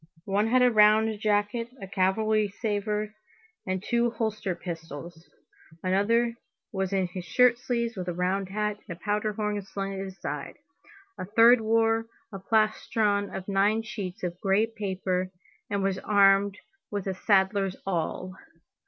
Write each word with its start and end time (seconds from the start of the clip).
One 0.25 0.47
had 0.47 0.63
a 0.63 0.71
round 0.71 1.19
jacket, 1.19 1.69
a 1.79 1.85
cavalry 1.87 2.47
sabre, 2.47 3.13
and 3.67 3.83
two 3.83 4.09
holster 4.09 4.55
pistols, 4.55 5.29
another 5.83 6.33
was 6.71 6.91
in 6.91 7.05
his 7.05 7.23
shirt 7.23 7.59
sleeves, 7.59 7.95
with 7.95 8.07
a 8.07 8.13
round 8.15 8.49
hat, 8.49 8.79
and 8.87 8.97
a 8.97 8.99
powder 8.99 9.33
horn 9.33 9.61
slung 9.61 9.93
at 9.93 9.99
his 10.03 10.19
side, 10.19 10.55
a 11.19 11.25
third 11.25 11.61
wore 11.61 12.07
a 12.33 12.39
plastron 12.39 13.29
of 13.29 13.47
nine 13.47 13.83
sheets 13.83 14.23
of 14.23 14.41
gray 14.41 14.65
paper 14.65 15.29
and 15.69 15.83
was 15.83 15.99
armed 15.99 16.57
with 16.89 17.05
a 17.05 17.13
saddler's 17.13 17.75
awl. 17.85 18.33